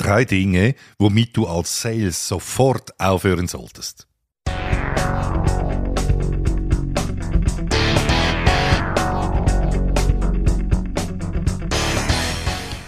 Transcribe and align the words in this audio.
Drei 0.00 0.24
Dinge, 0.24 0.76
womit 0.98 1.36
du 1.36 1.46
als 1.46 1.82
Sales 1.82 2.26
sofort 2.26 2.98
aufhören 2.98 3.48
solltest. 3.48 4.06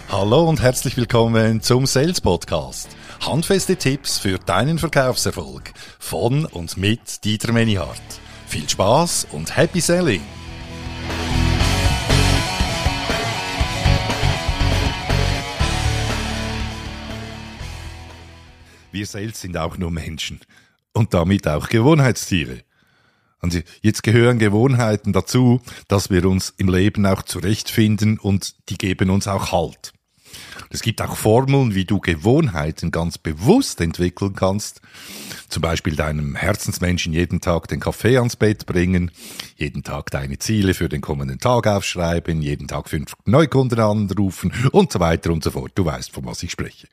Hallo 0.09 0.49
und 0.49 0.63
herzlich 0.63 0.97
willkommen 0.97 1.61
zum 1.61 1.85
Sales 1.85 2.19
Podcast. 2.19 2.89
Handfeste 3.21 3.75
Tipps 3.75 4.17
für 4.17 4.39
deinen 4.39 4.79
Verkaufserfolg 4.79 5.71
von 5.99 6.45
und 6.45 6.77
mit 6.77 7.23
Dieter 7.23 7.51
Menihardt. 7.51 8.01
Viel 8.47 8.67
Spaß 8.67 9.27
und 9.33 9.55
Happy 9.55 9.81
Selling! 9.81 10.21
Wir 18.93 19.07
Sales 19.07 19.41
sind 19.41 19.57
auch 19.57 19.79
nur 19.79 19.89
Menschen 19.89 20.39
und 20.93 21.15
damit 21.15 21.47
auch 21.47 21.67
Gewohnheitstiere. 21.67 22.59
Und 23.41 23.63
jetzt 23.81 24.03
gehören 24.03 24.37
Gewohnheiten 24.37 25.13
dazu, 25.13 25.61
dass 25.87 26.11
wir 26.11 26.25
uns 26.25 26.53
im 26.57 26.69
Leben 26.69 27.03
auch 27.07 27.23
zurechtfinden 27.23 28.19
und 28.19 28.69
die 28.69 28.77
geben 28.77 29.09
uns 29.09 29.27
auch 29.27 29.51
Halt. 29.51 29.93
Es 30.69 30.83
gibt 30.83 31.01
auch 31.01 31.17
Formeln, 31.17 31.73
wie 31.73 31.85
du 31.85 31.99
Gewohnheiten 31.99 32.91
ganz 32.91 33.17
bewusst 33.17 33.81
entwickeln 33.81 34.35
kannst. 34.35 34.81
Zum 35.49 35.63
Beispiel 35.63 35.95
deinem 35.95 36.35
Herzensmenschen 36.35 37.13
jeden 37.13 37.41
Tag 37.41 37.67
den 37.69 37.79
Kaffee 37.79 38.17
ans 38.17 38.35
Bett 38.35 38.67
bringen, 38.67 39.09
jeden 39.55 39.81
Tag 39.81 40.11
deine 40.11 40.37
Ziele 40.37 40.75
für 40.75 40.87
den 40.87 41.01
kommenden 41.01 41.39
Tag 41.39 41.65
aufschreiben, 41.65 42.43
jeden 42.43 42.67
Tag 42.67 42.89
fünf 42.89 43.13
Neukunden 43.25 43.79
anrufen 43.79 44.53
und 44.71 44.91
so 44.91 44.99
weiter 44.99 45.31
und 45.31 45.43
so 45.43 45.49
fort. 45.49 45.71
Du 45.73 45.83
weißt, 45.83 46.11
von 46.11 46.25
was 46.25 46.43
ich 46.43 46.51
spreche. 46.51 46.87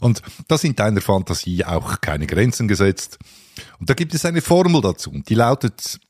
Und 0.00 0.22
da 0.48 0.58
sind 0.58 0.78
deiner 0.78 1.00
Fantasie 1.00 1.64
auch 1.64 2.00
keine 2.00 2.26
Grenzen 2.26 2.68
gesetzt. 2.68 3.18
Und 3.78 3.90
da 3.90 3.94
gibt 3.94 4.14
es 4.14 4.24
eine 4.24 4.40
Formel 4.40 4.80
dazu. 4.80 5.12
Die 5.28 5.34
lautet, 5.34 6.00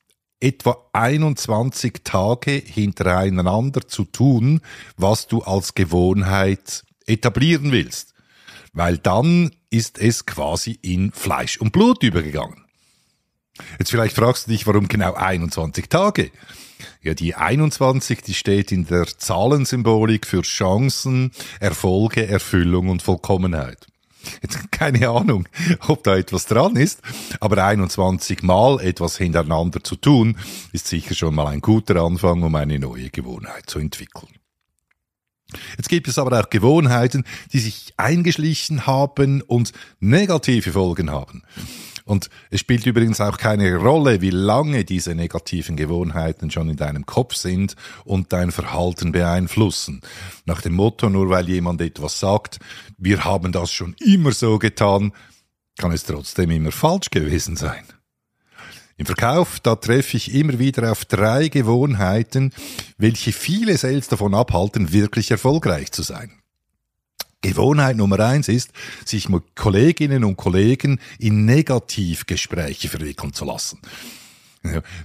etwa 0.41 0.89
21 0.92 2.01
Tage 2.03 2.53
hintereinander 2.53 3.87
zu 3.87 4.05
tun, 4.05 4.61
was 4.97 5.27
du 5.27 5.42
als 5.42 5.75
Gewohnheit 5.75 6.84
etablieren 7.06 7.73
willst. 7.73 8.14
Weil 8.73 8.98
dann 8.98 9.51
ist 9.69 9.98
es 9.98 10.27
quasi 10.27 10.79
in 10.81 11.12
Fleisch 11.12 11.59
und 11.59 11.73
Blut 11.73 12.03
übergegangen. 12.03 12.64
Jetzt 13.79 13.91
vielleicht 13.91 14.17
fragst 14.17 14.47
du 14.47 14.53
dich, 14.53 14.67
warum 14.67 14.89
genau 14.89 15.12
21 15.14 15.89
Tage? 15.89 16.31
Ja, 17.03 17.12
die 17.12 17.34
21, 17.34 18.23
die 18.23 18.33
steht 18.33 18.73
in 18.73 18.86
der 18.86 19.07
Zahlensymbolik 19.07 20.27
für 20.27 20.42
Chancen, 20.42 21.33
Erfolge, 21.59 22.27
Erfüllung 22.27 22.89
und 22.89 23.03
Vollkommenheit. 23.03 23.89
Jetzt 24.43 24.71
keine 24.73 25.09
Ahnung, 25.09 25.49
ob 25.89 26.05
da 26.05 26.17
etwas 26.17 26.47
dran 26.47 26.77
ist, 26.77 27.01
aber 27.41 27.65
21 27.65 28.43
Mal 28.43 28.81
etwas 28.81 29.17
hintereinander 29.17 29.83
zu 29.83 29.97
tun, 29.97 30.37
ist 30.73 30.89
sicher 30.89 31.15
schon 31.15 31.35
mal 31.35 31.47
ein 31.47 31.61
guter 31.61 31.97
Anfang, 32.03 32.43
um 32.43 32.55
eine 32.55 32.79
neue 32.79 33.11
Gewohnheit 33.11 33.69
zu 33.69 33.79
entwickeln. 33.79 34.29
Jetzt 35.77 35.89
gibt 35.89 36.07
es 36.07 36.19
aber 36.19 36.39
auch 36.39 36.51
Gewohnheiten, 36.51 37.25
die 37.53 37.59
sich 37.59 37.95
eingeschlichen 37.97 38.87
haben 38.87 39.43
und 39.43 39.73
negative 39.98 40.73
Folgen 40.73 41.11
haben. 41.11 41.43
Und 42.11 42.28
es 42.50 42.58
spielt 42.58 42.86
übrigens 42.86 43.20
auch 43.20 43.39
keine 43.39 43.77
Rolle, 43.77 44.20
wie 44.20 44.30
lange 44.30 44.84
diese 44.84 45.14
negativen 45.14 45.77
Gewohnheiten 45.77 46.50
schon 46.50 46.69
in 46.69 46.75
deinem 46.75 47.06
Kopf 47.06 47.36
sind 47.36 47.77
und 48.05 48.33
dein 48.33 48.50
Verhalten 48.50 49.12
beeinflussen. 49.12 50.00
Nach 50.44 50.61
dem 50.61 50.72
Motto, 50.72 51.08
nur 51.08 51.30
weil 51.30 51.48
jemand 51.48 51.80
etwas 51.80 52.19
sagt, 52.19 52.58
wir 52.98 53.25
haben 53.25 53.52
das 53.52 53.70
schon 53.70 53.94
immer 54.05 54.33
so 54.33 54.58
getan, 54.58 55.12
kann 55.78 55.92
es 55.92 56.02
trotzdem 56.02 56.50
immer 56.50 56.72
falsch 56.72 57.11
gewesen 57.11 57.55
sein. 57.55 57.84
Im 58.97 59.06
Verkauf, 59.06 59.61
da 59.61 59.77
treffe 59.77 60.17
ich 60.17 60.35
immer 60.35 60.58
wieder 60.58 60.90
auf 60.90 61.05
drei 61.05 61.46
Gewohnheiten, 61.46 62.52
welche 62.98 63.33
viele 63.33 63.79
Sales 63.79 64.08
davon 64.08 64.35
abhalten, 64.35 64.92
wirklich 64.92 65.30
erfolgreich 65.30 65.92
zu 65.92 66.02
sein. 66.02 66.39
Gewohnheit 67.42 67.96
Nummer 67.96 68.20
eins 68.20 68.48
ist, 68.48 68.73
sich 69.05 69.28
mit 69.28 69.56
Kolleginnen 69.56 70.24
und 70.24 70.36
Kollegen 70.36 71.01
in 71.18 71.45
Negativgespräche 71.45 72.89
verwickeln 72.89 73.33
zu 73.33 73.45
lassen. 73.45 73.78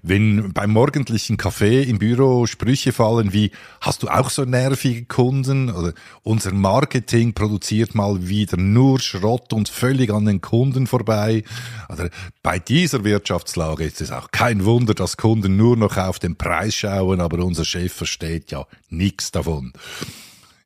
Wenn 0.04 0.52
beim 0.52 0.72
morgendlichen 0.72 1.38
Kaffee 1.38 1.84
im 1.84 1.98
Büro 1.98 2.46
Sprüche 2.46 2.92
fallen 2.92 3.32
wie, 3.32 3.52
hast 3.80 4.04
du 4.04 4.10
auch 4.10 4.30
so 4.30 4.44
nervige 4.44 5.06
Kunden? 5.06 5.72
Oder 5.72 5.94
unser 6.24 6.54
Marketing 6.54 7.34
produziert 7.34 7.96
mal 7.96 8.28
wieder 8.28 8.58
nur 8.58 9.00
Schrott 9.00 9.54
und 9.54 9.70
völlig 9.70 10.12
an 10.12 10.26
den 10.26 10.42
Kunden 10.42 10.88
vorbei. 10.88 11.44
Oder 11.88 12.10
bei 12.44 12.60
dieser 12.60 13.06
Wirtschaftslage 13.06 13.86
ist 13.86 14.02
es 14.02 14.12
auch 14.12 14.32
kein 14.32 14.66
Wunder, 14.66 14.94
dass 14.94 15.16
Kunden 15.16 15.56
nur 15.56 15.78
noch 15.78 15.96
auf 15.96 16.20
den 16.20 16.36
Preis 16.36 16.76
schauen, 16.76 17.22
aber 17.22 17.42
unser 17.46 17.64
Chef 17.64 17.94
versteht 17.94 18.52
ja 18.52 18.66
nichts 18.90 19.32
davon. 19.32 19.72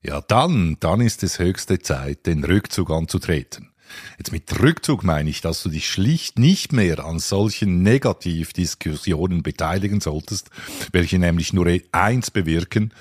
Ja, 0.02 0.22
dann, 0.22 0.78
dann 0.80 1.02
ist 1.02 1.24
es 1.24 1.40
höchste 1.40 1.80
Zeit, 1.80 2.26
den 2.26 2.44
Rückzug 2.44 2.90
anzutreten. 2.90 3.70
Jetzt 4.18 4.32
mit 4.32 4.60
Rückzug 4.62 5.04
meine 5.04 5.30
ich, 5.30 5.42
dass 5.42 5.64
du 5.64 5.70
dich 5.70 5.88
schlicht 5.88 6.40
nicht 6.40 6.74
mehr 6.74 7.04
an 7.04 7.20
solchen 7.20 7.82
Negativdiskussionen 7.82 9.44
beteiligen 9.44 10.00
solltest, 10.00 10.52
welche 10.92 11.20
nämlich 11.20 11.54
nur 11.54 11.68
eins 11.92 12.32
bewirken, 12.32 12.94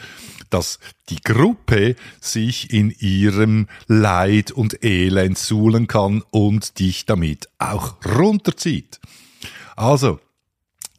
dass 0.51 0.79
die 1.11 1.21
Gruppe 1.21 1.95
sich 2.21 2.73
in 2.73 2.91
ihrem 2.99 3.69
Leid 3.87 4.51
und 4.51 4.83
Elend 4.83 5.39
suhlen 5.39 5.87
kann 5.87 6.23
und 6.31 6.79
dich 6.79 7.07
damit 7.07 7.49
auch 7.59 7.97
runterzieht. 8.05 8.99
Also, 9.77 10.21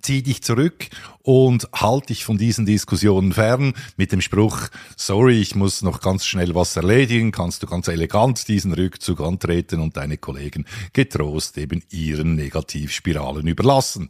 zieh 0.10 0.24
dich 0.24 0.42
zurück 0.42 0.88
und 1.22 1.70
halt 1.72 2.10
dich 2.10 2.26
von 2.26 2.40
diesen 2.40 2.66
Diskussionen 2.66 3.32
fern 3.32 3.76
mit 3.96 4.12
dem 4.12 4.22
Spruch, 4.22 4.70
sorry, 4.98 5.40
ich 5.40 5.54
muss 5.54 5.84
noch 5.84 6.02
ganz 6.02 6.26
schnell 6.26 6.56
was 6.56 6.76
erledigen, 6.76 7.32
kannst 7.32 7.62
du 7.62 7.68
ganz 7.68 7.88
elegant 7.90 8.48
diesen 8.48 8.74
Rückzug 8.74 9.22
antreten 9.22 9.80
und 9.80 9.98
deine 9.98 10.18
Kollegen 10.18 10.66
getrost 10.94 11.60
eben 11.60 11.84
ihren 11.92 12.34
Negativspiralen 12.34 13.46
überlassen. 13.46 14.10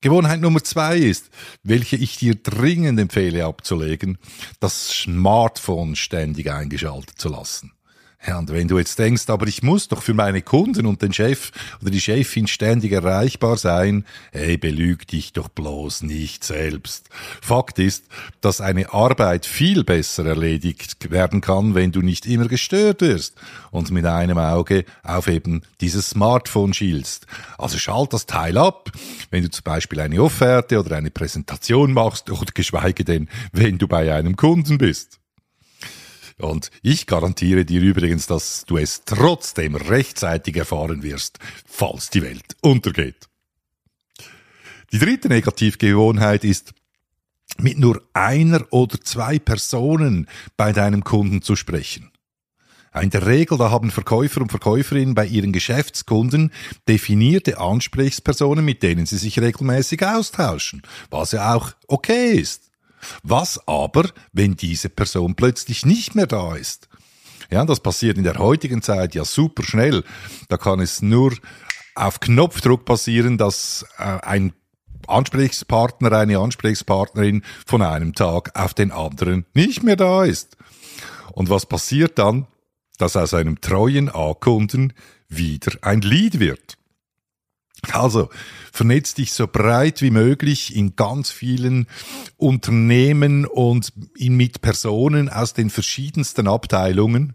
Gewohnheit 0.00 0.40
Nummer 0.40 0.64
zwei 0.64 0.98
ist, 0.98 1.30
welche 1.62 1.94
ich 1.94 2.16
dir 2.16 2.34
dringend 2.34 2.98
empfehle 2.98 3.44
abzulegen, 3.44 4.18
das 4.58 4.88
Smartphone 4.88 5.94
ständig 5.94 6.50
eingeschaltet 6.50 7.20
zu 7.20 7.28
lassen. 7.28 7.75
Ja, 8.24 8.38
und 8.38 8.50
wenn 8.50 8.66
du 8.66 8.78
jetzt 8.78 8.98
denkst, 8.98 9.28
aber 9.28 9.46
ich 9.46 9.62
muss 9.62 9.88
doch 9.88 10.02
für 10.02 10.14
meine 10.14 10.42
Kunden 10.42 10.86
und 10.86 11.00
den 11.00 11.12
Chef 11.12 11.52
oder 11.80 11.90
die 11.90 12.00
Chefin 12.00 12.46
ständig 12.46 12.92
erreichbar 12.92 13.56
sein, 13.56 14.04
hey, 14.32 14.56
belüg 14.56 15.06
dich 15.06 15.32
doch 15.32 15.48
bloß 15.48 16.02
nicht 16.02 16.42
selbst. 16.42 17.08
Fakt 17.40 17.78
ist, 17.78 18.06
dass 18.40 18.60
eine 18.60 18.92
Arbeit 18.92 19.46
viel 19.46 19.84
besser 19.84 20.26
erledigt 20.26 21.10
werden 21.10 21.40
kann, 21.40 21.74
wenn 21.74 21.92
du 21.92 22.00
nicht 22.00 22.26
immer 22.26 22.48
gestört 22.48 23.00
wirst 23.00 23.36
und 23.70 23.90
mit 23.90 24.06
einem 24.06 24.38
Auge 24.38 24.84
auf 25.04 25.28
eben 25.28 25.62
dieses 25.80 26.10
Smartphone 26.10 26.74
schielst. 26.74 27.26
Also 27.58 27.78
schalt 27.78 28.12
das 28.12 28.26
Teil 28.26 28.58
ab, 28.58 28.90
wenn 29.30 29.44
du 29.44 29.50
zum 29.50 29.62
Beispiel 29.62 30.00
eine 30.00 30.20
Offerte 30.20 30.80
oder 30.80 30.96
eine 30.96 31.10
Präsentation 31.10 31.92
machst 31.92 32.30
oder 32.30 32.50
geschweige 32.52 33.04
denn, 33.04 33.28
wenn 33.52 33.78
du 33.78 33.86
bei 33.86 34.12
einem 34.12 34.36
Kunden 34.36 34.78
bist. 34.78 35.20
Und 36.38 36.70
ich 36.82 37.06
garantiere 37.06 37.64
dir 37.64 37.80
übrigens, 37.80 38.26
dass 38.26 38.64
du 38.66 38.76
es 38.76 39.04
trotzdem 39.04 39.74
rechtzeitig 39.74 40.56
erfahren 40.56 41.02
wirst, 41.02 41.38
falls 41.64 42.10
die 42.10 42.22
Welt 42.22 42.56
untergeht. 42.60 43.28
Die 44.92 44.98
dritte 44.98 45.28
Negativgewohnheit 45.28 46.44
ist, 46.44 46.74
mit 47.58 47.78
nur 47.78 48.02
einer 48.12 48.66
oder 48.70 49.00
zwei 49.00 49.38
Personen 49.38 50.28
bei 50.56 50.72
deinem 50.72 51.04
Kunden 51.04 51.42
zu 51.42 51.56
sprechen. 51.56 52.10
In 53.00 53.10
der 53.10 53.26
Regel, 53.26 53.58
da 53.58 53.70
haben 53.70 53.90
Verkäufer 53.90 54.40
und 54.40 54.50
Verkäuferinnen 54.50 55.14
bei 55.14 55.26
ihren 55.26 55.52
Geschäftskunden 55.52 56.50
definierte 56.88 57.58
Ansprechpersonen, 57.58 58.64
mit 58.64 58.82
denen 58.82 59.04
sie 59.04 59.18
sich 59.18 59.38
regelmäßig 59.38 60.04
austauschen, 60.04 60.82
was 61.10 61.32
ja 61.32 61.54
auch 61.54 61.72
okay 61.88 62.32
ist. 62.32 62.65
Was 63.22 63.66
aber, 63.66 64.10
wenn 64.32 64.56
diese 64.56 64.88
Person 64.88 65.34
plötzlich 65.34 65.86
nicht 65.86 66.14
mehr 66.14 66.26
da 66.26 66.56
ist? 66.56 66.88
Ja, 67.50 67.64
das 67.64 67.80
passiert 67.80 68.18
in 68.18 68.24
der 68.24 68.38
heutigen 68.38 68.82
Zeit 68.82 69.14
ja 69.14 69.24
super 69.24 69.62
schnell. 69.62 70.04
Da 70.48 70.56
kann 70.56 70.80
es 70.80 71.02
nur 71.02 71.34
auf 71.94 72.20
Knopfdruck 72.20 72.84
passieren, 72.84 73.38
dass 73.38 73.86
äh, 73.98 74.02
ein 74.02 74.52
Ansprechpartner, 75.06 76.12
eine 76.12 76.38
Ansprechpartnerin 76.38 77.42
von 77.64 77.82
einem 77.82 78.14
Tag 78.14 78.58
auf 78.58 78.74
den 78.74 78.90
anderen 78.90 79.46
nicht 79.54 79.82
mehr 79.82 79.96
da 79.96 80.24
ist. 80.24 80.56
Und 81.32 81.50
was 81.50 81.66
passiert 81.66 82.18
dann? 82.18 82.46
Dass 82.98 83.16
aus 83.16 83.34
einem 83.34 83.60
treuen 83.60 84.08
A-Kunden 84.08 84.94
wieder 85.28 85.72
ein 85.82 86.00
Lied 86.00 86.40
wird. 86.40 86.78
Also, 87.92 88.28
vernetz 88.72 89.14
dich 89.14 89.32
so 89.32 89.46
breit 89.46 90.02
wie 90.02 90.10
möglich 90.10 90.74
in 90.74 90.96
ganz 90.96 91.30
vielen 91.30 91.86
Unternehmen 92.36 93.46
und 93.46 93.92
mit 94.18 94.60
Personen 94.60 95.28
aus 95.28 95.54
den 95.54 95.70
verschiedensten 95.70 96.48
Abteilungen 96.48 97.34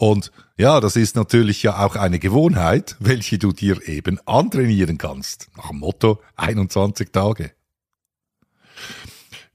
Und 0.00 0.32
ja, 0.56 0.80
das 0.80 0.96
ist 0.96 1.14
natürlich 1.14 1.62
ja 1.62 1.84
auch 1.84 1.94
eine 1.94 2.18
Gewohnheit, 2.18 2.96
welche 3.00 3.36
du 3.36 3.52
dir 3.52 3.86
eben 3.86 4.18
antrainieren 4.26 4.96
kannst. 4.96 5.50
Nach 5.58 5.68
dem 5.68 5.80
Motto 5.80 6.20
21 6.36 7.12
Tage. 7.12 7.52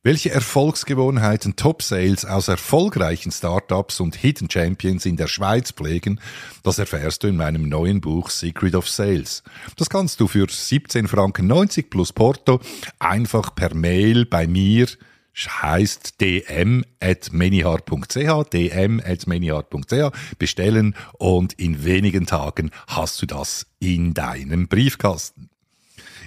Welche 0.06 0.30
Erfolgsgewohnheiten 0.30 1.56
Top-Sales 1.56 2.25
aus 2.25 2.48
erfolgreichen 2.48 3.31
Startups 3.31 4.00
und 4.00 4.16
Hidden 4.16 4.52
Champions 4.52 5.04
in 5.07 5.18
der 5.18 5.25
Schweiz 5.25 5.72
pflegen, 5.72 6.19
das 6.62 6.78
erfährst 6.78 7.24
du 7.24 7.28
in 7.28 7.38
meinem 7.38 7.68
neuen 7.68 8.02
Buch 8.02 8.30
Secret 8.30 8.75
of 8.75 8.88
Sales. 8.88 9.42
Das 9.78 9.90
kannst 9.90 10.19
du 10.19 10.28
für 10.28 10.46
17 10.48 11.07
Franken 11.07 11.48
90 11.48 11.90
plus 11.90 12.13
Porto 12.13 12.60
einfach 13.00 13.56
per 13.56 13.74
Mail 13.74 14.28
bei 14.28 14.46
mir 14.46 14.86
heißt 15.36 16.22
dm 16.22 16.86
at 17.00 17.34
dm 17.34 18.46
dm 18.54 19.01
at 19.04 19.25
bestellen 20.38 20.96
und 21.13 21.54
in 21.54 21.84
wenigen 21.84 22.28
Tagen 22.28 22.69
hast 22.86 23.24
du 23.24 23.25
das 23.25 23.66
in 23.80 24.13
deinem 24.13 24.68
Briefkasten. 24.68 25.50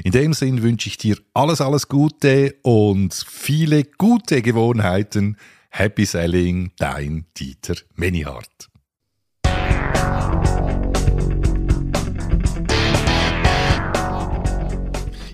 In 0.04 0.12
dem 0.12 0.32
Sinn 0.32 0.62
wünsche 0.62 0.88
ich 0.88 0.96
dir 0.96 1.16
alles, 1.34 1.60
alles 1.60 1.88
Gute 1.88 2.54
und 2.62 3.14
viele 3.14 3.84
gute 3.84 4.42
Gewohnheiten. 4.42 5.36
Happy 5.70 6.04
Selling, 6.06 6.70
dein 6.78 7.26
Dieter 7.36 7.74
Menihardt. 7.96 8.68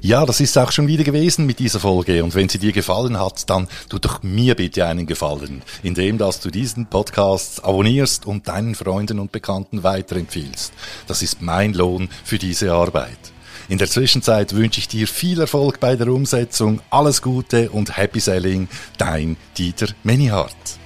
Ja, 0.00 0.26
das 0.26 0.40
ist 0.40 0.58
auch 0.58 0.70
schon 0.70 0.86
wieder 0.86 1.02
gewesen 1.02 1.46
mit 1.46 1.58
dieser 1.58 1.80
Folge. 1.80 2.22
Und 2.22 2.34
wenn 2.34 2.50
sie 2.50 2.58
dir 2.58 2.72
gefallen 2.72 3.18
hat, 3.18 3.48
dann 3.48 3.68
tu 3.88 3.98
doch 3.98 4.22
mir 4.22 4.54
bitte 4.54 4.86
einen 4.86 5.06
Gefallen, 5.06 5.62
indem 5.82 6.18
dass 6.18 6.40
du 6.40 6.50
diesen 6.50 6.86
Podcast 6.86 7.64
abonnierst 7.64 8.26
und 8.26 8.46
deinen 8.48 8.74
Freunden 8.74 9.18
und 9.18 9.32
Bekannten 9.32 9.82
weiterempfiehlst. 9.82 10.74
Das 11.06 11.22
ist 11.22 11.40
mein 11.40 11.72
Lohn 11.72 12.10
für 12.22 12.36
diese 12.36 12.72
Arbeit. 12.74 13.33
In 13.68 13.78
der 13.78 13.88
Zwischenzeit 13.88 14.54
wünsche 14.54 14.78
ich 14.78 14.88
dir 14.88 15.08
viel 15.08 15.40
Erfolg 15.40 15.80
bei 15.80 15.96
der 15.96 16.08
Umsetzung, 16.08 16.80
alles 16.90 17.22
Gute 17.22 17.70
und 17.70 17.96
Happy 17.96 18.20
Selling, 18.20 18.68
dein 18.98 19.36
Dieter 19.56 19.88
Menihardt. 20.02 20.83